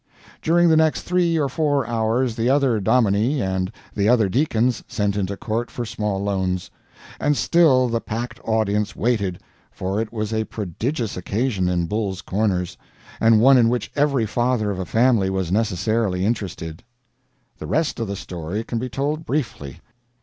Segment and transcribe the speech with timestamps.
[0.41, 5.15] ]During the next three or four hours the other dominie and the other deacons sent
[5.15, 6.71] into court for small loans.
[7.19, 9.37] And still the packed audience waited,
[9.69, 12.77] for it was a prodigious occasion in Bull's Corners,
[13.19, 16.81] and one in which every father of a family was necessarily interested.
[17.59, 19.81] The rest of the story can be told briefly.